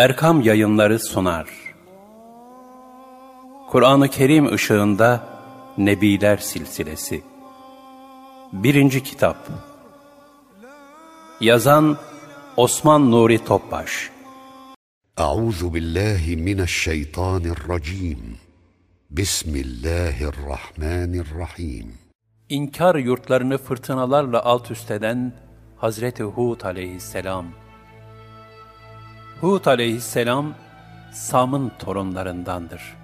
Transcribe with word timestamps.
Erkam 0.00 0.40
Yayınları 0.40 0.98
sunar. 0.98 1.48
Kur'an-ı 3.70 4.08
Kerim 4.08 4.54
ışığında 4.54 5.26
Nebiler 5.78 6.36
Silsilesi. 6.36 7.22
Birinci 8.52 9.02
Kitap. 9.02 9.36
Yazan 11.40 11.98
Osman 12.56 13.10
Nuri 13.10 13.44
Topbaş. 13.44 14.10
Euzu 15.18 15.74
billahi 15.74 16.36
mineşşeytanirracim. 16.36 18.36
Bismillahirrahmanirrahim. 19.10 21.94
İnkar 22.48 22.94
yurtlarını 22.94 23.58
fırtınalarla 23.58 24.44
alt 24.44 24.70
üst 24.70 24.90
eden 24.90 25.32
Hazreti 25.76 26.22
Hud 26.22 26.60
aleyhisselam. 26.60 27.46
Hud 29.40 29.64
aleyhisselam, 29.64 30.54
Sam'ın 31.12 31.72
torunlarındandır. 31.78 32.96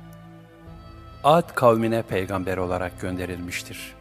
Ad 1.24 1.54
kavmine 1.54 2.02
peygamber 2.02 2.56
olarak 2.56 3.00
gönderilmiştir. 3.00 3.94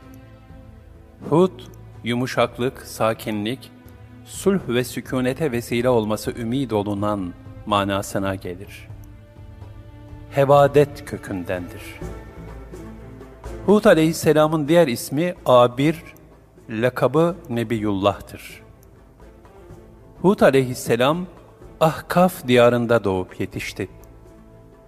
Hud, 1.30 1.60
yumuşaklık, 2.04 2.82
sakinlik, 2.82 3.72
sulh 4.26 4.60
ve 4.68 4.84
sükunete 4.84 5.52
vesile 5.52 5.90
olması 5.90 6.32
ümid 6.32 6.72
olunan 6.72 7.34
manasına 7.66 8.36
gelir. 8.36 8.88
Hevadet 10.32 11.06
kökündendir. 11.06 12.00
Hud 13.66 13.86
aleyhisselamın 13.86 14.68
diğer 14.68 14.88
ismi 14.88 15.36
Abir, 15.46 16.04
lakabı 16.70 17.36
Nebiyullah'tır. 17.50 18.62
Hud 20.22 20.40
aleyhisselam, 20.40 21.26
Ahkaf 21.80 22.48
diyarında 22.48 23.04
doğup 23.04 23.40
yetişti. 23.40 23.88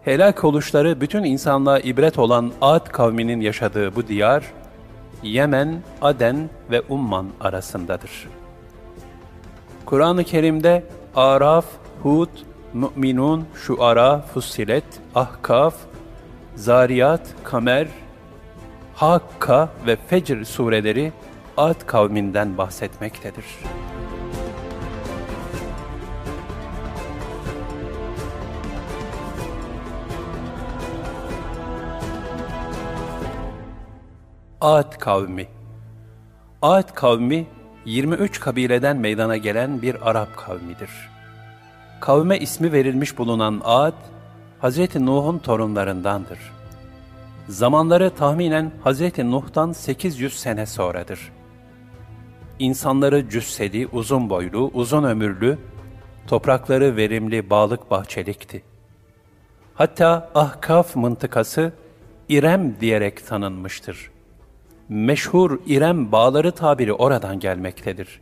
Helak 0.01 0.43
oluşları 0.43 1.01
bütün 1.01 1.23
insanlığa 1.23 1.79
ibret 1.79 2.19
olan 2.19 2.51
Ad 2.61 2.85
kavminin 2.85 3.41
yaşadığı 3.41 3.95
bu 3.95 4.07
diyar, 4.07 4.43
Yemen, 5.23 5.81
Aden 6.01 6.49
ve 6.71 6.81
Umman 6.89 7.27
arasındadır. 7.41 8.27
Kur'an-ı 9.85 10.23
Kerim'de 10.23 10.83
Araf, 11.15 11.65
Hud, 12.03 12.29
Mü'minun, 12.73 13.45
Şuara, 13.55 14.21
Fussilet, 14.21 14.85
Ahkaf, 15.15 15.75
Zariyat, 16.55 17.21
Kamer, 17.43 17.87
Hakka 18.95 19.69
ve 19.87 19.95
Fecr 19.95 20.43
sureleri 20.43 21.11
Ad 21.57 21.85
kavminden 21.87 22.57
bahsetmektedir. 22.57 23.45
Ad 34.67 34.97
kavmi 34.99 35.47
Ad 36.61 36.93
kavmi 36.93 37.47
23 37.85 38.39
kabileden 38.39 38.97
meydana 38.97 39.37
gelen 39.37 39.81
bir 39.81 40.09
Arap 40.09 40.37
kavmidir. 40.37 40.89
Kavme 41.99 42.39
ismi 42.39 42.71
verilmiş 42.71 43.17
bulunan 43.17 43.61
Ad, 43.63 43.93
Hz. 44.61 44.95
Nuh'un 44.95 45.37
torunlarındandır. 45.39 46.39
Zamanları 47.47 48.09
tahminen 48.09 48.71
Hz. 48.85 49.17
Nuh'tan 49.17 49.71
800 49.71 50.39
sene 50.39 50.65
sonradır. 50.65 51.31
İnsanları 52.59 53.29
cüsseli, 53.29 53.87
uzun 53.87 54.29
boylu, 54.29 54.71
uzun 54.73 55.03
ömürlü, 55.03 55.57
toprakları 56.27 56.95
verimli, 56.95 57.49
bağlık 57.49 57.91
bahçelikti. 57.91 58.63
Hatta 59.75 60.31
Ahkaf 60.35 60.95
mıntıkası 60.95 61.73
İrem 62.29 62.79
diyerek 62.79 63.27
tanınmıştır. 63.27 64.16
Meşhur 64.89 65.59
İrem 65.65 66.11
bağları 66.11 66.51
tabiri 66.51 66.93
oradan 66.93 67.39
gelmektedir. 67.39 68.21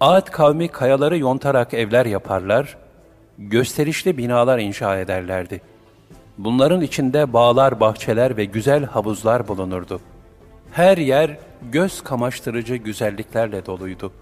Ad 0.00 0.30
kavmi 0.30 0.68
kayaları 0.68 1.18
yontarak 1.18 1.74
evler 1.74 2.06
yaparlar, 2.06 2.76
gösterişli 3.38 4.18
binalar 4.18 4.58
inşa 4.58 4.98
ederlerdi. 4.98 5.60
Bunların 6.38 6.80
içinde 6.80 7.32
bağlar, 7.32 7.80
bahçeler 7.80 8.36
ve 8.36 8.44
güzel 8.44 8.84
havuzlar 8.84 9.48
bulunurdu. 9.48 10.00
Her 10.72 10.98
yer 10.98 11.38
göz 11.72 12.00
kamaştırıcı 12.00 12.76
güzelliklerle 12.76 13.66
doluydu. 13.66 14.12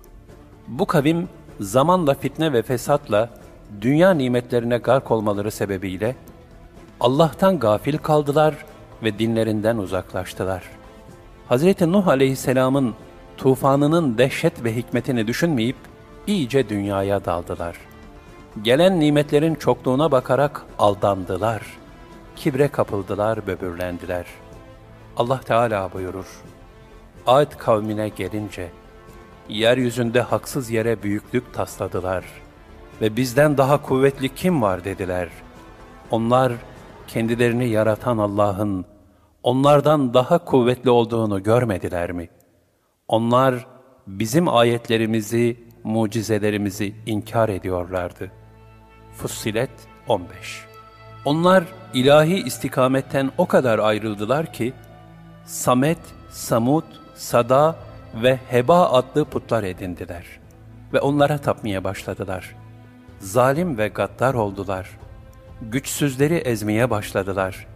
Bu 0.69 0.87
kavim 0.87 1.28
zamanla 1.60 2.15
fitne 2.15 2.53
ve 2.53 2.62
fesatla 2.62 3.31
dünya 3.81 4.10
nimetlerine 4.10 4.78
gark 4.78 5.10
olmaları 5.10 5.50
sebebiyle 5.50 6.16
Allah'tan 7.00 7.59
gafil 7.59 7.99
kaldılar 7.99 8.55
ve 9.03 9.19
dinlerinden 9.19 9.76
uzaklaştılar. 9.76 10.80
Hz. 11.50 11.81
Nuh 11.81 12.09
aleyhisselamın 12.09 12.94
tufanının 13.37 14.19
dehşet 14.19 14.65
ve 14.65 14.77
hikmetini 14.77 15.27
düşünmeyip 15.27 15.77
iyice 16.27 16.69
dünyaya 16.69 17.25
daldılar. 17.25 17.77
Gelen 18.62 19.00
nimetlerin 19.00 19.55
çokluğuna 19.55 20.11
bakarak 20.11 20.66
aldandılar. 20.78 21.62
Kibre 22.37 22.69
kapıldılar, 22.69 23.47
böbürlendiler. 23.47 24.27
Allah 25.16 25.41
Teala 25.41 25.93
buyurur. 25.93 26.43
Ad 27.27 27.59
kavmine 27.59 28.09
gelince, 28.09 28.71
yeryüzünde 29.49 30.21
haksız 30.21 30.71
yere 30.71 31.03
büyüklük 31.03 31.55
tasladılar 31.55 32.25
ve 33.00 33.17
bizden 33.17 33.59
daha 33.59 33.82
kuvvetli 33.82 34.34
kim 34.34 34.62
var 34.62 34.84
dediler. 34.84 35.28
Onlar 36.11 36.53
kendilerini 37.09 37.69
yaratan 37.69 38.19
Allah'ın 38.19 38.84
onlardan 39.43 40.15
daha 40.15 40.45
kuvvetli 40.45 40.91
olduğunu 40.91 41.43
görmediler 41.43 42.12
mi? 42.12 42.28
Onlar 43.09 43.67
bizim 44.06 44.49
ayetlerimizi, 44.49 45.65
mucizelerimizi 45.84 46.95
inkar 47.06 47.49
ediyorlardı. 47.49 48.31
Fussilet 49.12 49.71
15 50.09 50.65
Onlar 51.25 51.65
ilahi 51.95 52.43
istikametten 52.43 53.31
o 53.39 53.47
kadar 53.47 53.79
ayrıldılar 53.79 54.53
ki, 54.53 54.73
Samet, 55.45 55.99
Samut, 56.31 56.84
Sada 57.15 57.77
ve 58.15 58.39
Heba 58.49 58.91
adlı 58.91 59.25
putlar 59.25 59.62
edindiler 59.62 60.27
ve 60.93 61.00
onlara 61.00 61.39
tapmaya 61.39 61.84
başladılar. 61.84 62.56
Zalim 63.19 63.79
ve 63.79 63.89
gaddar 63.89 64.34
oldular. 64.34 64.99
Güçsüzleri 65.62 66.34
ezmeye 66.34 66.91
başladılar. 66.91 67.67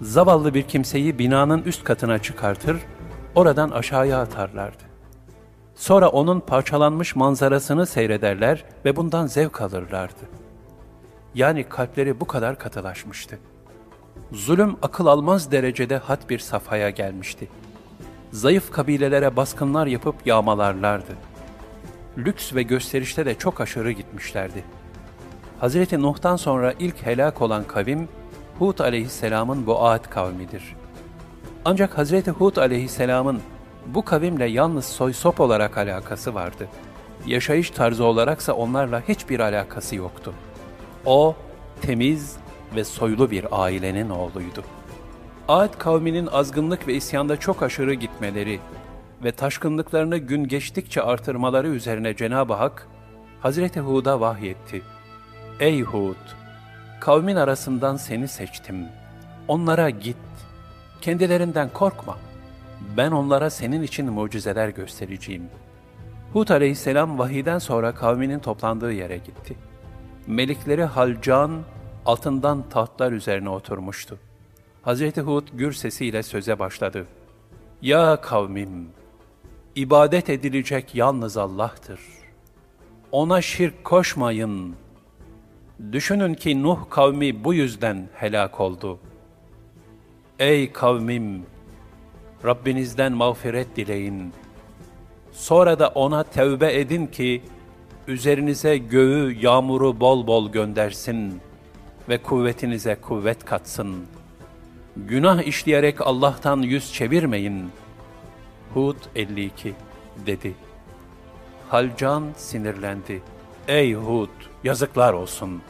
Zavallı 0.00 0.54
bir 0.54 0.62
kimseyi 0.62 1.18
binanın 1.18 1.62
üst 1.62 1.84
katına 1.84 2.18
çıkartır, 2.18 2.76
oradan 3.34 3.70
aşağıya 3.70 4.20
atarlardı. 4.20 4.82
Sonra 5.74 6.08
onun 6.08 6.40
parçalanmış 6.40 7.16
manzarasını 7.16 7.86
seyrederler 7.86 8.64
ve 8.84 8.96
bundan 8.96 9.26
zevk 9.26 9.60
alırlardı. 9.60 10.20
Yani 11.34 11.64
kalpleri 11.64 12.20
bu 12.20 12.26
kadar 12.26 12.58
katılaşmıştı. 12.58 13.38
Zulüm 14.32 14.76
akıl 14.82 15.06
almaz 15.06 15.52
derecede 15.52 15.96
had 15.96 16.28
bir 16.28 16.38
safhaya 16.38 16.90
gelmişti. 16.90 17.48
Zayıf 18.32 18.72
kabilelere 18.72 19.36
baskınlar 19.36 19.86
yapıp 19.86 20.26
yağmalarlardı. 20.26 21.12
Lüks 22.18 22.54
ve 22.54 22.62
gösterişte 22.62 23.26
de 23.26 23.34
çok 23.34 23.60
aşırı 23.60 23.90
gitmişlerdi. 23.90 24.64
Hazreti 25.58 26.02
Nuh'tan 26.02 26.36
sonra 26.36 26.74
ilk 26.78 27.06
helak 27.06 27.42
olan 27.42 27.64
kavim, 27.64 28.08
Hud 28.60 28.78
aleyhisselamın 28.78 29.66
bu 29.66 29.84
Ad 29.84 30.10
kavmidir. 30.10 30.76
Ancak 31.64 31.98
Hazreti 31.98 32.30
Hud 32.30 32.56
aleyhisselamın 32.56 33.40
bu 33.86 34.04
kavimle 34.04 34.44
yalnız 34.44 34.84
soy 34.84 35.12
sop 35.12 35.40
olarak 35.40 35.78
alakası 35.78 36.34
vardı. 36.34 36.68
Yaşayış 37.26 37.70
tarzı 37.70 38.04
olaraksa 38.04 38.52
onlarla 38.52 39.02
hiçbir 39.08 39.40
alakası 39.40 39.96
yoktu. 39.96 40.34
O, 41.06 41.36
temiz 41.82 42.36
ve 42.76 42.84
soylu 42.84 43.30
bir 43.30 43.46
ailenin 43.62 44.10
oğluydu. 44.10 44.64
Ad 45.48 45.78
kavminin 45.78 46.26
azgınlık 46.26 46.88
ve 46.88 46.94
isyanda 46.94 47.36
çok 47.36 47.62
aşırı 47.62 47.94
gitmeleri 47.94 48.60
ve 49.24 49.32
taşkınlıklarını 49.32 50.18
gün 50.18 50.44
geçtikçe 50.44 51.02
artırmaları 51.02 51.68
üzerine 51.68 52.16
Cenab-ı 52.16 52.54
Hak, 52.54 52.88
Hazreti 53.40 53.80
Hud'a 53.80 54.20
vahyetti. 54.20 54.82
Ey 55.60 55.82
Hud! 55.82 56.39
Kavmin 57.00 57.36
arasından 57.36 57.96
seni 57.96 58.28
seçtim. 58.28 58.88
Onlara 59.48 59.90
git. 59.90 60.16
Kendilerinden 61.00 61.68
korkma. 61.72 62.18
Ben 62.96 63.10
onlara 63.10 63.50
senin 63.50 63.82
için 63.82 64.12
mucizeler 64.12 64.68
göstereceğim. 64.68 65.42
Hud 66.32 66.48
aleyhisselam 66.48 67.18
vahiden 67.18 67.58
sonra 67.58 67.94
kavminin 67.94 68.38
toplandığı 68.38 68.92
yere 68.92 69.16
gitti. 69.16 69.56
Melikleri 70.26 70.84
Halcan, 70.84 71.62
altından 72.06 72.68
tahtlar 72.68 73.12
üzerine 73.12 73.48
oturmuştu. 73.48 74.18
Hazreti 74.82 75.20
Hud 75.20 75.48
gür 75.52 75.72
sesiyle 75.72 76.22
söze 76.22 76.58
başladı. 76.58 77.06
Ya 77.82 78.20
kavmim! 78.20 78.88
ibadet 79.74 80.30
edilecek 80.30 80.94
yalnız 80.94 81.36
Allah'tır. 81.36 82.00
Ona 83.12 83.42
şirk 83.42 83.84
koşmayın. 83.84 84.74
Düşünün 85.92 86.34
ki 86.34 86.62
Nuh 86.62 86.78
kavmi 86.90 87.44
bu 87.44 87.54
yüzden 87.54 88.08
helak 88.14 88.60
oldu. 88.60 88.98
Ey 90.38 90.72
kavmim! 90.72 91.42
Rabbinizden 92.44 93.12
mağfiret 93.12 93.76
dileyin. 93.76 94.32
Sonra 95.32 95.78
da 95.78 95.88
ona 95.88 96.24
tevbe 96.24 96.80
edin 96.80 97.06
ki, 97.06 97.42
üzerinize 98.08 98.78
göğü, 98.78 99.36
yağmuru 99.40 100.00
bol 100.00 100.26
bol 100.26 100.52
göndersin 100.52 101.40
ve 102.08 102.18
kuvvetinize 102.18 102.94
kuvvet 102.94 103.44
katsın. 103.44 104.06
Günah 104.96 105.42
işleyerek 105.42 106.06
Allah'tan 106.06 106.62
yüz 106.62 106.92
çevirmeyin. 106.92 107.70
Hud 108.74 108.96
52 109.16 109.74
dedi. 110.26 110.54
Halcan 111.68 112.24
sinirlendi. 112.36 113.22
Ey 113.70 113.94
Hud, 113.94 114.28
yazıklar 114.64 115.12
olsun. 115.12 115.62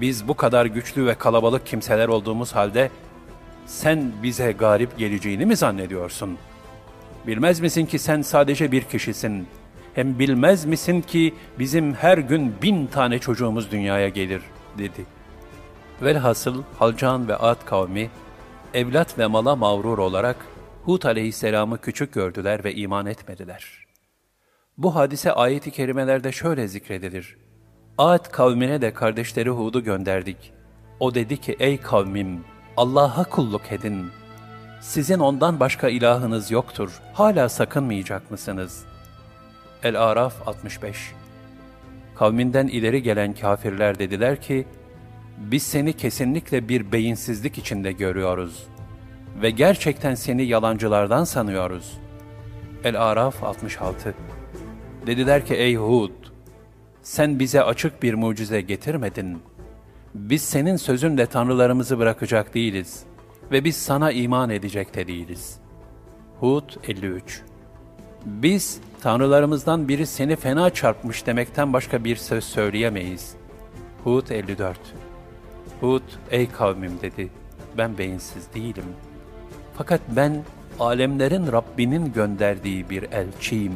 Biz 0.00 0.28
bu 0.28 0.34
kadar 0.34 0.66
güçlü 0.66 1.06
ve 1.06 1.14
kalabalık 1.14 1.66
kimseler 1.66 2.08
olduğumuz 2.08 2.52
halde 2.52 2.90
sen 3.66 4.12
bize 4.22 4.52
garip 4.52 4.98
geleceğini 4.98 5.46
mi 5.46 5.56
zannediyorsun? 5.56 6.38
Bilmez 7.26 7.60
misin 7.60 7.86
ki 7.86 7.98
sen 7.98 8.22
sadece 8.22 8.72
bir 8.72 8.82
kişisin. 8.82 9.46
Hem 9.94 10.18
bilmez 10.18 10.64
misin 10.64 11.00
ki 11.00 11.34
bizim 11.58 11.94
her 11.94 12.18
gün 12.18 12.54
bin 12.62 12.86
tane 12.86 13.18
çocuğumuz 13.18 13.70
dünyaya 13.70 14.08
gelir, 14.08 14.42
dedi. 14.78 15.06
Velhasıl 16.02 16.62
Halcan 16.78 17.28
ve 17.28 17.36
Ad 17.36 17.64
kavmi, 17.64 18.10
evlat 18.74 19.18
ve 19.18 19.26
mala 19.26 19.56
mağrur 19.56 19.98
olarak 19.98 20.36
Hud 20.84 21.02
aleyhisselamı 21.02 21.78
küçük 21.78 22.12
gördüler 22.12 22.64
ve 22.64 22.74
iman 22.74 23.06
etmediler. 23.06 23.82
Bu 24.78 24.94
hadise 24.94 25.32
ayet-i 25.32 25.70
kerimelerde 25.70 26.32
şöyle 26.32 26.68
zikredilir. 26.68 27.36
Ad 27.98 28.30
kavmine 28.30 28.82
de 28.82 28.94
kardeşleri 28.94 29.50
Hud'u 29.50 29.84
gönderdik. 29.84 30.52
O 31.00 31.14
dedi 31.14 31.40
ki, 31.40 31.56
ey 31.58 31.80
kavmim, 31.80 32.44
Allah'a 32.76 33.24
kulluk 33.24 33.72
edin. 33.72 34.10
Sizin 34.80 35.18
ondan 35.18 35.60
başka 35.60 35.88
ilahınız 35.88 36.50
yoktur. 36.50 37.00
Hala 37.12 37.48
sakınmayacak 37.48 38.30
mısınız? 38.30 38.84
El-Araf 39.82 40.48
65 40.48 41.12
Kavminden 42.14 42.66
ileri 42.66 43.02
gelen 43.02 43.34
kafirler 43.34 43.98
dediler 43.98 44.40
ki, 44.40 44.66
biz 45.38 45.62
seni 45.62 45.92
kesinlikle 45.92 46.68
bir 46.68 46.92
beyinsizlik 46.92 47.58
içinde 47.58 47.92
görüyoruz 47.92 48.66
ve 49.42 49.50
gerçekten 49.50 50.14
seni 50.14 50.42
yalancılardan 50.42 51.24
sanıyoruz. 51.24 51.98
El-Araf 52.84 53.42
66 53.42 54.14
Dediler 55.06 55.46
ki 55.46 55.54
ey 55.54 55.76
Hud, 55.76 56.10
sen 57.02 57.38
bize 57.38 57.62
açık 57.62 58.02
bir 58.02 58.14
mucize 58.14 58.60
getirmedin. 58.60 59.38
Biz 60.14 60.42
senin 60.42 60.76
sözünle 60.76 61.26
tanrılarımızı 61.26 61.98
bırakacak 61.98 62.54
değiliz 62.54 63.02
ve 63.50 63.64
biz 63.64 63.76
sana 63.76 64.12
iman 64.12 64.50
edecek 64.50 64.94
de 64.94 65.06
değiliz. 65.06 65.58
Hud 66.40 66.70
53 66.88 67.42
Biz 68.24 68.80
tanrılarımızdan 69.00 69.88
biri 69.88 70.06
seni 70.06 70.36
fena 70.36 70.70
çarpmış 70.70 71.26
demekten 71.26 71.72
başka 71.72 72.04
bir 72.04 72.16
söz 72.16 72.44
söyleyemeyiz. 72.44 73.34
Hud 74.04 74.28
54 74.30 74.78
Hud, 75.80 76.02
ey 76.30 76.50
kavmim 76.50 76.92
dedi, 77.02 77.30
ben 77.78 77.98
beyinsiz 77.98 78.54
değilim. 78.54 78.84
Fakat 79.76 80.00
ben 80.08 80.42
alemlerin 80.80 81.52
Rabbinin 81.52 82.12
gönderdiği 82.12 82.90
bir 82.90 83.02
elçiyim. 83.02 83.72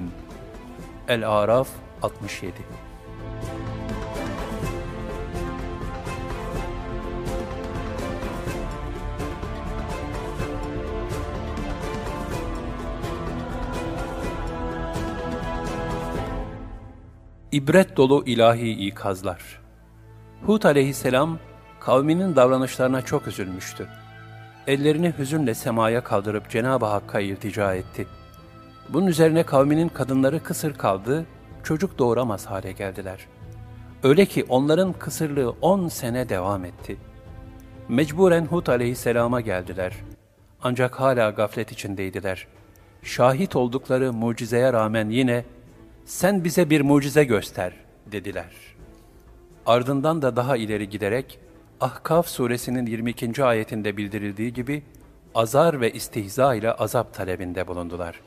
El-Araf 1.08 1.68
67 2.02 2.52
İbret 17.52 17.96
dolu 17.96 18.22
ilahi 18.26 18.70
ikazlar. 18.70 19.60
Hud 20.46 20.62
aleyhisselam 20.62 21.38
kavminin 21.80 22.36
davranışlarına 22.36 23.02
çok 23.02 23.26
üzülmüştü. 23.26 23.88
Ellerini 24.66 25.14
hüzünle 25.18 25.54
semaya 25.54 26.04
kaldırıp 26.04 26.50
Cenab-ı 26.50 26.86
Hakk'a 26.86 27.20
iltica 27.20 27.74
etti. 27.74 28.06
Bunun 28.88 29.06
üzerine 29.06 29.42
kavminin 29.42 29.88
kadınları 29.88 30.42
kısır 30.42 30.74
kaldı, 30.74 31.26
çocuk 31.64 31.98
doğuramaz 31.98 32.46
hale 32.46 32.72
geldiler. 32.72 33.26
Öyle 34.02 34.26
ki 34.26 34.44
onların 34.48 34.92
kısırlığı 34.92 35.50
on 35.60 35.88
sene 35.88 36.28
devam 36.28 36.64
etti. 36.64 36.96
Mecburen 37.88 38.46
Hud 38.46 38.66
aleyhisselama 38.66 39.40
geldiler. 39.40 39.92
Ancak 40.62 41.00
hala 41.00 41.30
gaflet 41.30 41.72
içindeydiler. 41.72 42.46
Şahit 43.02 43.56
oldukları 43.56 44.12
mucizeye 44.12 44.72
rağmen 44.72 45.10
yine 45.10 45.44
sen 46.04 46.44
bize 46.44 46.70
bir 46.70 46.80
mucize 46.80 47.24
göster 47.24 47.72
dediler. 48.12 48.50
Ardından 49.66 50.22
da 50.22 50.36
daha 50.36 50.56
ileri 50.56 50.88
giderek 50.88 51.38
Ahkaf 51.80 52.28
suresinin 52.28 52.86
22. 52.86 53.44
ayetinde 53.44 53.96
bildirildiği 53.96 54.52
gibi 54.52 54.82
azar 55.34 55.80
ve 55.80 55.92
istihza 55.92 56.54
ile 56.54 56.72
azap 56.72 57.14
talebinde 57.14 57.66
bulundular. 57.66 58.20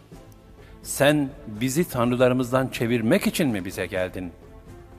Sen 0.83 1.29
bizi 1.47 1.89
tanrılarımızdan 1.89 2.67
çevirmek 2.67 3.27
için 3.27 3.49
mi 3.49 3.65
bize 3.65 3.85
geldin? 3.85 4.31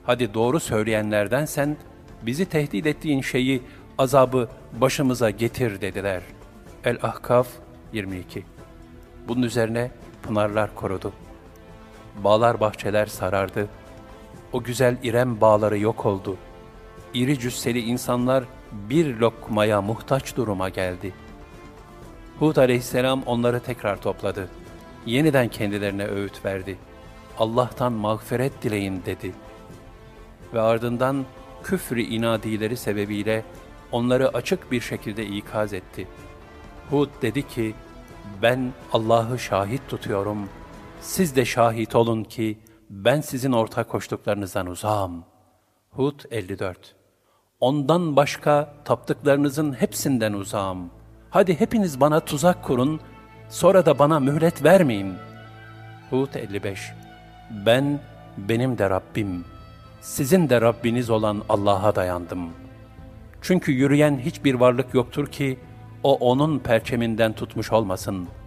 Hadi 0.03 0.33
doğru 0.33 0.59
söyleyenlerden 0.59 1.45
sen 1.45 1.77
bizi 2.21 2.45
tehdit 2.45 2.85
ettiğin 2.85 3.21
şeyi, 3.21 3.61
azabı 3.97 4.49
başımıza 4.73 5.29
getir 5.29 5.81
dediler. 5.81 6.21
El-Ahkaf 6.83 7.47
22 7.93 8.43
Bunun 9.27 9.41
üzerine 9.41 9.91
pınarlar 10.23 10.75
korudu. 10.75 11.13
Bağlar 12.23 12.59
bahçeler 12.59 13.05
sarardı. 13.05 13.67
O 14.53 14.63
güzel 14.63 14.97
İrem 15.03 15.41
bağları 15.41 15.79
yok 15.79 16.05
oldu. 16.05 16.37
İri 17.13 17.39
cüsseli 17.39 17.79
insanlar 17.79 18.43
bir 18.71 19.17
lokmaya 19.17 19.81
muhtaç 19.81 20.35
duruma 20.35 20.69
geldi. 20.69 21.13
Hud 22.39 22.55
aleyhisselam 22.55 23.23
onları 23.23 23.59
tekrar 23.59 24.01
topladı. 24.01 24.49
Yeniden 25.05 25.47
kendilerine 25.47 26.07
öğüt 26.07 26.45
verdi. 26.45 26.77
Allah'tan 27.37 27.93
mağfiret 27.93 28.63
dileyin 28.63 29.03
dedi. 29.05 29.33
Ve 30.53 30.61
ardından 30.61 31.25
küfrü 31.63 32.01
inadileri 32.01 32.77
sebebiyle 32.77 33.43
onları 33.91 34.29
açık 34.29 34.71
bir 34.71 34.81
şekilde 34.81 35.25
ikaz 35.25 35.73
etti. 35.73 36.07
Hud 36.89 37.09
dedi 37.21 37.47
ki, 37.47 37.75
ben 38.41 38.71
Allah'ı 38.93 39.39
şahit 39.39 39.81
tutuyorum.'' 39.89 40.61
Siz 41.01 41.35
de 41.35 41.45
şahit 41.45 41.95
olun 41.95 42.23
ki 42.23 42.59
ben 42.89 43.21
sizin 43.21 43.51
ortak 43.51 43.89
koştuklarınızdan 43.89 44.67
uzağım. 44.67 45.23
Hud 45.89 46.19
54 46.31 46.95
Ondan 47.59 48.15
başka 48.15 48.73
taptıklarınızın 48.85 49.73
hepsinden 49.73 50.33
uzağım. 50.33 50.89
Hadi 51.29 51.59
hepiniz 51.59 51.99
bana 51.99 52.19
tuzak 52.19 52.63
kurun, 52.63 52.99
sonra 53.51 53.85
da 53.85 53.99
bana 53.99 54.19
mühlet 54.19 54.63
vermeyin. 54.63 55.13
Hud 56.09 56.33
55 56.35 56.91
Ben, 57.65 57.99
benim 58.37 58.77
de 58.77 58.89
Rabbim, 58.89 59.45
sizin 60.01 60.49
de 60.49 60.61
Rabbiniz 60.61 61.09
olan 61.09 61.41
Allah'a 61.49 61.95
dayandım. 61.95 62.49
Çünkü 63.41 63.71
yürüyen 63.71 64.19
hiçbir 64.19 64.53
varlık 64.53 64.93
yoktur 64.93 65.27
ki, 65.27 65.59
o 66.03 66.15
onun 66.15 66.59
perçeminden 66.59 67.33
tutmuş 67.33 67.71
olmasın.'' 67.71 68.41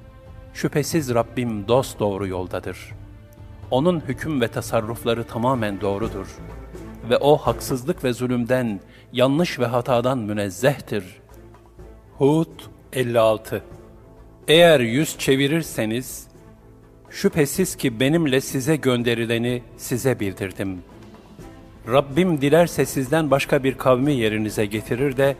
Şüphesiz 0.54 1.14
Rabbim 1.14 1.68
dost 1.68 2.00
doğru 2.00 2.26
yoldadır. 2.26 2.92
Onun 3.70 4.00
hüküm 4.00 4.40
ve 4.40 4.48
tasarrufları 4.48 5.24
tamamen 5.24 5.80
doğrudur. 5.80 6.26
Ve 7.10 7.16
o 7.16 7.36
haksızlık 7.36 8.04
ve 8.04 8.12
zulümden, 8.12 8.80
yanlış 9.12 9.58
ve 9.58 9.66
hatadan 9.66 10.18
münezzehtir. 10.18 11.04
Hud 12.18 12.60
56 12.92 13.62
Eğer 14.48 14.80
yüz 14.80 15.18
çevirirseniz, 15.18 16.26
şüphesiz 17.10 17.76
ki 17.76 18.00
benimle 18.00 18.40
size 18.40 18.76
gönderileni 18.76 19.62
size 19.76 20.20
bildirdim. 20.20 20.82
Rabbim 21.88 22.40
dilerse 22.40 22.86
sizden 22.86 23.30
başka 23.30 23.64
bir 23.64 23.78
kavmi 23.78 24.12
yerinize 24.12 24.66
getirir 24.66 25.16
de, 25.16 25.36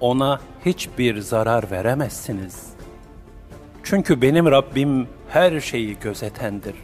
ona 0.00 0.40
hiçbir 0.64 1.18
zarar 1.18 1.70
veremezsiniz.'' 1.70 2.76
Çünkü 3.88 4.22
benim 4.22 4.46
Rabbim 4.46 5.08
her 5.28 5.60
şeyi 5.60 5.98
gözetendir. 6.00 6.74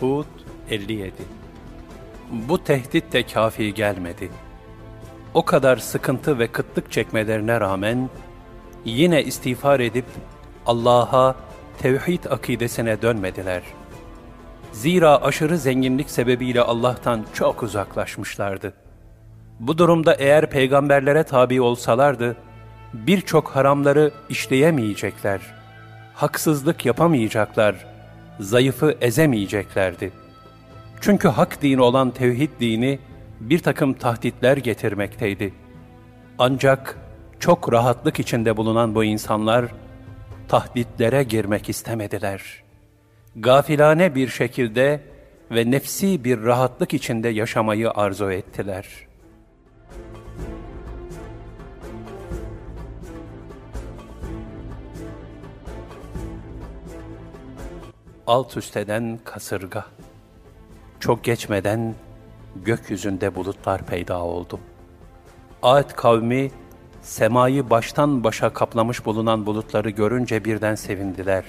Hud 0.00 0.26
57 0.70 1.12
Bu 2.30 2.64
tehdit 2.64 3.12
de 3.12 3.22
kafi 3.26 3.74
gelmedi. 3.74 4.30
O 5.34 5.44
kadar 5.44 5.76
sıkıntı 5.76 6.38
ve 6.38 6.46
kıtlık 6.46 6.92
çekmelerine 6.92 7.60
rağmen 7.60 8.10
yine 8.84 9.22
istiğfar 9.22 9.80
edip 9.80 10.04
Allah'a 10.66 11.34
tevhid 11.78 12.24
akidesine 12.24 13.02
dönmediler. 13.02 13.62
Zira 14.72 15.22
aşırı 15.22 15.58
zenginlik 15.58 16.10
sebebiyle 16.10 16.60
Allah'tan 16.60 17.24
çok 17.34 17.62
uzaklaşmışlardı. 17.62 18.72
Bu 19.60 19.78
durumda 19.78 20.14
eğer 20.14 20.50
peygamberlere 20.50 21.22
tabi 21.22 21.60
olsalardı, 21.60 22.36
birçok 22.92 23.48
haramları 23.48 24.10
işleyemeyecekler, 24.28 25.40
haksızlık 26.14 26.86
yapamayacaklar, 26.86 27.86
zayıfı 28.40 28.96
ezemeyeceklerdi. 29.00 30.12
Çünkü 31.00 31.28
hak 31.28 31.62
dini 31.62 31.82
olan 31.82 32.10
tevhid 32.10 32.50
dini 32.60 32.98
bir 33.40 33.58
takım 33.58 33.94
tahditler 33.94 34.56
getirmekteydi. 34.56 35.54
Ancak 36.38 36.98
çok 37.40 37.72
rahatlık 37.72 38.20
içinde 38.20 38.56
bulunan 38.56 38.94
bu 38.94 39.04
insanlar 39.04 39.64
tahditlere 40.48 41.22
girmek 41.22 41.68
istemediler. 41.68 42.62
Gafilane 43.36 44.14
bir 44.14 44.28
şekilde 44.28 45.00
ve 45.50 45.70
nefsi 45.70 46.24
bir 46.24 46.42
rahatlık 46.42 46.94
içinde 46.94 47.28
yaşamayı 47.28 47.90
arzu 47.90 48.30
ettiler.'' 48.30 49.08
alt 58.28 58.56
üst 58.56 58.76
eden 58.76 59.18
kasırga. 59.24 59.84
Çok 61.00 61.24
geçmeden 61.24 61.94
gökyüzünde 62.56 63.34
bulutlar 63.34 63.86
peyda 63.86 64.22
oldu. 64.22 64.60
Ad 65.62 65.94
kavmi 65.96 66.50
semayı 67.02 67.70
baştan 67.70 68.24
başa 68.24 68.52
kaplamış 68.52 69.04
bulunan 69.04 69.46
bulutları 69.46 69.90
görünce 69.90 70.44
birden 70.44 70.74
sevindiler. 70.74 71.44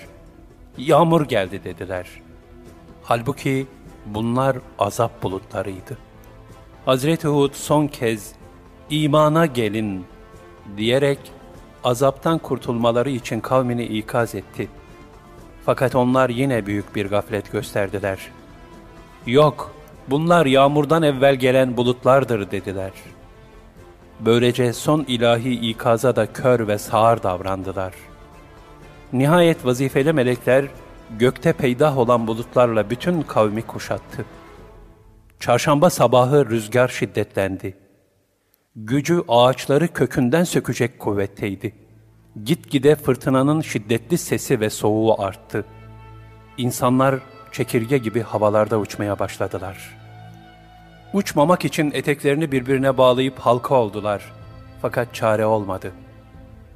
Yağmur 0.78 1.26
geldi 1.26 1.64
dediler. 1.64 2.08
Halbuki 3.04 3.68
bunlar 4.06 4.58
azap 4.80 5.24
bulutlarıydı. 5.24 5.98
Hazreti 6.86 7.28
Hud 7.28 7.54
son 7.54 7.88
kez 7.88 8.34
imana 8.90 9.46
gelin 9.46 10.06
diyerek 10.78 11.20
azaptan 11.84 12.38
kurtulmaları 12.38 13.10
için 13.10 13.40
kavmini 13.40 13.84
ikaz 13.84 14.36
etti. 14.36 14.68
Fakat 15.66 15.96
onlar 15.96 16.30
yine 16.30 16.66
büyük 16.66 16.96
bir 16.96 17.06
gaflet 17.06 17.52
gösterdiler. 17.52 18.20
Yok, 19.26 19.72
bunlar 20.08 20.46
yağmurdan 20.46 21.04
evvel 21.04 21.36
gelen 21.36 21.78
bulutlardır 21.78 22.52
dediler. 22.52 22.92
Böylece 24.20 24.74
son 24.74 25.06
ilahi 25.08 25.70
ikaza 25.70 26.16
da 26.16 26.34
kör 26.34 26.68
ve 26.68 26.78
sağır 26.78 27.24
davrandılar. 27.24 27.94
Nihayet 29.14 29.66
vazifeli 29.66 30.14
melekler 30.14 30.66
gökte 31.20 31.54
peydah 31.54 31.98
olan 31.98 32.28
bulutlarla 32.28 32.90
bütün 32.90 33.22
kavmi 33.22 33.62
kuşattı. 33.62 34.26
Çarşamba 35.40 35.90
sabahı 35.90 36.50
rüzgar 36.50 36.88
şiddetlendi. 36.88 37.78
Gücü 38.76 39.24
ağaçları 39.28 39.94
kökünden 39.94 40.44
sökecek 40.44 41.00
kuvvetteydi.'' 41.00 41.90
Gitgide 42.46 42.96
fırtınanın 42.96 43.62
şiddetli 43.62 44.18
sesi 44.18 44.60
ve 44.60 44.70
soğuğu 44.70 45.22
arttı. 45.22 45.66
İnsanlar 46.58 47.16
çekirge 47.52 47.98
gibi 47.98 48.22
havalarda 48.22 48.80
uçmaya 48.80 49.20
başladılar. 49.20 49.99
Uçmamak 51.14 51.66
için 51.66 51.92
eteklerini 51.92 52.52
birbirine 52.52 52.98
bağlayıp 52.98 53.40
halka 53.40 53.76
oldular. 53.76 54.34
Fakat 54.82 55.14
çare 55.14 55.46
olmadı. 55.46 55.92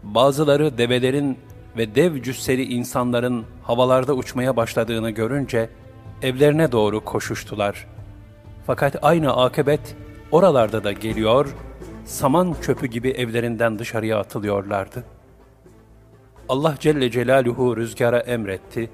Bazıları 0.04 0.78
develerin 0.78 1.38
ve 1.78 1.96
dev 1.96 2.22
cüsseli 2.22 2.64
insanların 2.64 3.46
havalarda 3.64 4.14
uçmaya 4.14 4.56
başladığını 4.56 5.10
görünce 5.10 5.70
evlerine 6.22 6.72
doğru 6.72 7.06
koşuştular. 7.06 7.88
Fakat 8.68 8.96
aynı 9.02 9.44
akıbet 9.44 9.96
oralarda 10.32 10.84
da 10.84 10.92
geliyor, 10.92 11.56
saman 12.06 12.56
çöpü 12.62 12.88
gibi 12.88 13.10
evlerinden 13.10 13.80
dışarıya 13.80 14.20
atılıyorlardı.'' 14.20 15.24
Allah 16.50 16.76
Celle 16.80 17.12
Celaluhu 17.12 17.78
rüzgara 17.78 18.20
emretti, 18.20 18.90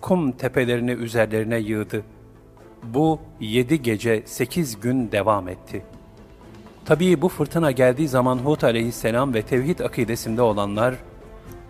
kum 0.00 0.32
tepelerini 0.32 0.90
üzerlerine 0.90 1.58
yığdı. 1.58 2.02
Bu 2.82 3.18
yedi 3.40 3.82
gece 3.82 4.22
sekiz 4.26 4.80
gün 4.80 5.12
devam 5.12 5.48
etti. 5.48 5.82
Tabii 6.84 7.22
bu 7.22 7.28
fırtına 7.28 7.70
geldiği 7.70 8.08
zaman 8.08 8.38
Hud 8.38 8.62
aleyhisselam 8.62 9.34
ve 9.34 9.42
tevhid 9.42 9.78
akidesinde 9.78 10.42
olanlar, 10.42 10.94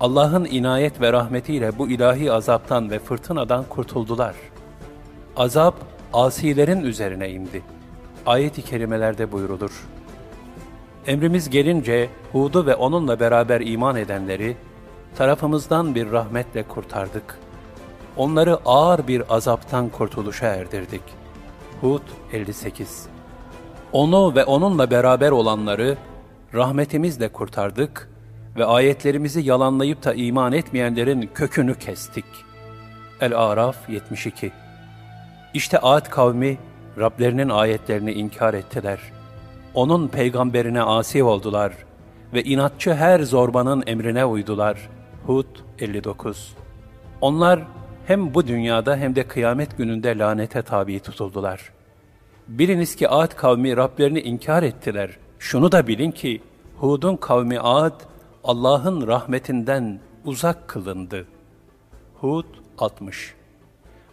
Allah'ın 0.01 0.45
inayet 0.45 1.01
ve 1.01 1.13
rahmetiyle 1.13 1.79
bu 1.79 1.89
ilahi 1.89 2.33
azaptan 2.33 2.91
ve 2.91 2.99
fırtınadan 2.99 3.65
kurtuldular. 3.69 4.35
Azap, 5.37 5.75
asilerin 6.13 6.81
üzerine 6.81 7.31
indi. 7.31 7.63
Ayet-i 8.27 8.63
kerimelerde 8.63 9.33
buyrulur. 9.33 9.87
Emrimiz 11.07 11.51
gelince 11.51 12.09
Hud'u 12.33 12.67
ve 12.67 12.75
onunla 12.75 13.21
beraber 13.21 13.61
iman 13.61 13.97
edenleri, 13.97 14.57
tarafımızdan 15.17 15.95
bir 15.95 16.11
rahmetle 16.11 16.63
kurtardık. 16.63 17.39
Onları 18.19 18.59
ağır 18.65 19.09
bir 19.09 19.35
azaptan 19.35 19.89
kurtuluşa 19.89 20.47
erdirdik. 20.47 21.03
Hud 21.81 22.03
58 22.33 23.07
Onu 23.93 24.35
ve 24.35 24.45
onunla 24.45 24.91
beraber 24.91 25.31
olanları 25.31 25.97
rahmetimizle 26.55 27.29
kurtardık 27.29 28.11
ve 28.57 28.65
ayetlerimizi 28.65 29.41
yalanlayıp 29.41 30.05
da 30.05 30.15
iman 30.15 30.53
etmeyenlerin 30.53 31.31
kökünü 31.35 31.75
kestik. 31.79 32.25
El-Araf 33.21 33.89
72 33.89 34.53
İşte 35.55 35.79
Ad 35.79 36.09
kavmi 36.09 36.59
Rablerinin 36.99 37.49
ayetlerini 37.49 38.13
inkar 38.13 38.55
ettiler. 38.55 38.99
Onun 39.75 40.09
peygamberine 40.09 40.83
asi 40.83 41.23
oldular 41.23 41.73
ve 42.35 42.43
inatçı 42.43 42.95
her 42.95 43.21
zorbanın 43.21 43.85
emrine 43.87 44.25
uydular.'' 44.25 44.99
Hud 45.29 45.47
59 45.79 46.55
Onlar 47.21 47.61
hem 48.09 48.35
bu 48.35 48.47
dünyada 48.47 48.97
hem 48.97 49.17
de 49.17 49.29
kıyamet 49.29 49.79
gününde 49.79 50.19
lanete 50.19 50.63
tabi 50.63 51.01
tutuldular. 51.01 51.73
Biliniz 52.49 52.97
ki 52.97 53.09
Ad 53.09 53.37
kavmi 53.37 53.77
Rablerini 53.77 54.21
inkar 54.21 54.63
ettiler. 54.63 55.11
Şunu 55.39 55.73
da 55.73 55.87
bilin 55.87 56.11
ki 56.11 56.41
Hud'un 56.77 57.17
kavmi 57.17 57.61
Ad 57.61 58.01
Allah'ın 58.45 59.07
rahmetinden 59.07 60.01
uzak 60.25 60.69
kılındı. 60.69 61.27
Hud 62.21 62.47
60 62.79 63.35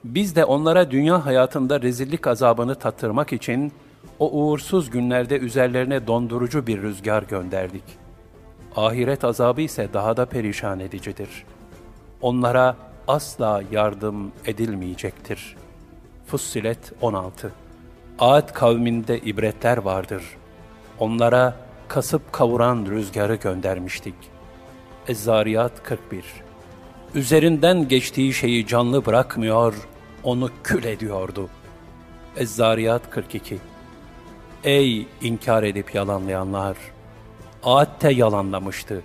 Biz 0.03 0.35
de 0.35 0.45
onlara 0.45 0.91
dünya 0.91 1.25
hayatında 1.25 1.81
rezillik 1.81 2.27
azabını 2.27 2.75
tattırmak 2.75 3.33
için 3.33 3.71
o 4.19 4.31
uğursuz 4.31 4.89
günlerde 4.89 5.37
üzerlerine 5.37 6.07
dondurucu 6.07 6.67
bir 6.67 6.81
rüzgar 6.81 7.23
gönderdik.'' 7.23 8.05
ahiret 8.75 9.23
azabı 9.23 9.61
ise 9.61 9.89
daha 9.93 10.17
da 10.17 10.25
perişan 10.25 10.79
edicidir. 10.79 11.29
Onlara 12.21 12.75
asla 13.07 13.61
yardım 13.71 14.31
edilmeyecektir. 14.45 15.55
Fussilet 16.27 16.93
16 17.01 17.51
Ad 18.19 18.53
kavminde 18.53 19.19
ibretler 19.19 19.77
vardır. 19.77 20.23
Onlara 20.99 21.55
kasıp 21.87 22.33
kavuran 22.33 22.85
rüzgarı 22.85 23.35
göndermiştik. 23.35 24.15
Ezzariyat 25.07 25.83
41 25.83 26.25
Üzerinden 27.15 27.87
geçtiği 27.87 28.33
şeyi 28.33 28.67
canlı 28.67 29.05
bırakmıyor, 29.05 29.73
onu 30.23 30.49
kül 30.63 30.83
ediyordu. 30.83 31.49
Ezzariyat 32.37 33.09
42 33.09 33.57
Ey 34.63 35.07
inkar 35.21 35.63
edip 35.63 35.95
yalanlayanlar! 35.95 36.77
Aad'te 37.63 38.11
yalanlamıştı. 38.11 39.01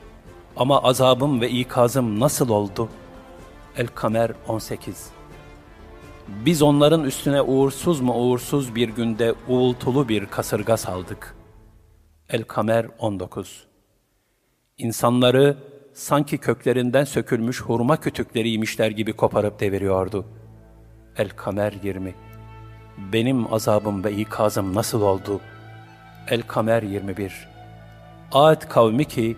Ama 0.57 0.83
azabım 0.83 1.41
ve 1.41 1.51
ikazım 1.51 2.21
nasıl 2.21 2.49
oldu? 2.49 2.89
El-Kamer 3.77 4.33
18 4.49 5.11
Biz 6.29 6.63
onların 6.63 7.05
üstüne 7.05 7.43
uğursuz 7.43 8.01
mu 8.01 8.15
uğursuz 8.15 8.75
bir 8.75 8.89
günde 8.89 9.35
uğultulu 9.49 10.09
bir 10.09 10.27
kasırga 10.27 10.77
saldık. 10.77 11.37
El-Kamer 12.29 12.87
19 12.99 13.67
İnsanları 14.79 15.57
sanki 15.95 16.39
köklerinden 16.39 17.05
sökülmüş 17.05 17.61
hurma 17.61 17.97
kütükleriymişler 17.97 18.91
gibi 18.91 19.13
koparıp 19.13 19.61
deviriyordu. 19.61 20.27
El-Kamer 21.17 21.73
20 21.83 22.15
Benim 23.13 23.55
azabım 23.55 24.05
ve 24.05 24.13
ikazım 24.13 24.75
nasıl 24.75 25.03
oldu? 25.03 25.41
El-Kamer 26.29 26.83
21 26.83 27.49
Ad 28.33 28.69
kavmi 28.69 29.05
ki 29.05 29.37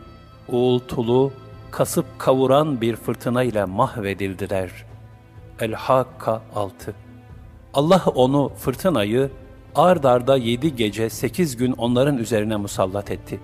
uğultulu, 0.49 1.33
kasıp 1.73 2.07
kavuran 2.19 2.81
bir 2.81 2.97
fırtına 2.97 3.43
ile 3.43 3.65
mahvedildiler. 3.65 4.71
El-Hakka 5.61 6.43
6 6.55 6.95
Allah 7.75 8.03
onu, 8.15 8.53
fırtınayı, 8.59 9.31
ard 9.75 10.05
arda 10.05 10.37
yedi 10.37 10.77
gece 10.77 11.11
sekiz 11.11 11.57
gün 11.57 11.73
onların 11.73 12.19
üzerine 12.19 12.57
musallat 12.57 13.11
etti. 13.11 13.41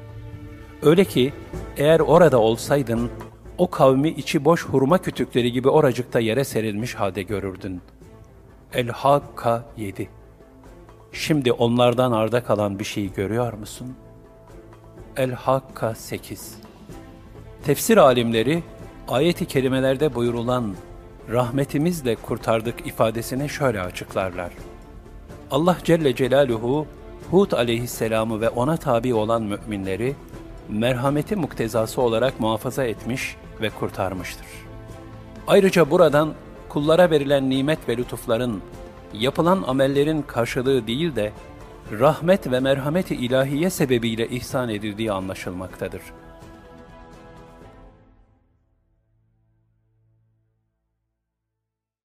Öyle 0.83 1.05
ki 1.05 1.33
eğer 1.77 2.01
orada 2.01 2.39
olsaydın, 2.41 3.11
o 3.59 3.71
kavmi 3.71 4.09
içi 4.09 4.45
boş 4.45 4.65
hurma 4.65 4.99
kütükleri 4.99 5.53
gibi 5.53 5.69
oracıkta 5.69 6.21
yere 6.21 6.45
serilmiş 6.45 6.95
halde 6.95 7.23
görürdün. 7.23 7.81
El-Hakka 8.73 9.65
7 9.77 10.09
Şimdi 11.13 11.53
onlardan 11.53 12.13
arda 12.13 12.45
kalan 12.45 12.79
bir 12.79 12.85
şey 12.85 13.13
görüyor 13.13 13.53
musun? 13.53 13.97
El-Hakka 15.17 15.95
8 15.95 16.68
Tefsir 17.65 17.97
alimleri, 17.97 18.63
ayet-i 19.09 19.47
kerimelerde 19.47 20.15
buyurulan 20.15 20.75
rahmetimizle 21.31 22.17
kurtardık 22.17 22.87
ifadesini 22.87 23.49
şöyle 23.49 23.81
açıklarlar. 23.81 24.53
Allah 25.51 25.77
Celle 25.85 26.15
Celaluhu, 26.15 26.87
Hud 27.31 27.53
aleyhisselamı 27.53 28.41
ve 28.41 28.49
ona 28.49 28.77
tabi 28.77 29.15
olan 29.15 29.43
müminleri, 29.43 30.15
merhameti 30.69 31.37
muktezası 31.37 32.03
olarak 32.03 32.41
muhafaza 32.41 32.85
etmiş 32.85 33.37
ve 33.61 33.71
kurtarmıştır. 33.71 34.47
Ayrıca 35.47 35.91
buradan 35.91 36.35
kullara 36.69 37.11
verilen 37.11 37.51
nimet 37.51 37.89
ve 37.89 37.97
lütufların, 37.97 38.63
yapılan 39.15 39.65
amellerin 39.67 40.23
karşılığı 40.23 40.87
değil 40.87 41.17
de, 41.17 41.33
rahmet 42.01 42.51
ve 42.51 42.61
merhameti 42.61 43.15
ilahiye 43.15 43.71
sebebiyle 43.71 44.29
ihsan 44.29 44.69
edildiği 44.69 45.13
anlaşılmaktadır.'' 45.13 46.28